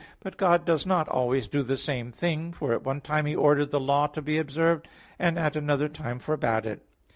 [0.19, 3.69] But God does not always do the same thing, for at one time He ordered
[3.69, 4.87] the law to be observed,
[5.19, 6.81] and at another time forbade it.